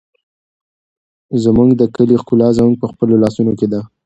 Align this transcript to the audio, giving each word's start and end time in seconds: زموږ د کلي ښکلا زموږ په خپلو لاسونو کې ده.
زموږ 1.43 1.69
د 1.75 1.81
کلي 1.95 2.15
ښکلا 2.21 2.47
زموږ 2.57 2.75
په 2.81 2.87
خپلو 2.91 3.15
لاسونو 3.23 3.51
کې 3.59 3.67
ده. 3.71 3.81